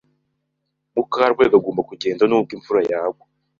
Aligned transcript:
Mukarwego 0.93 1.53
agomba 1.59 1.81
kugenda 1.89 2.23
nubwo 2.25 2.51
imvura 2.57 2.81
yagwa. 2.91 3.25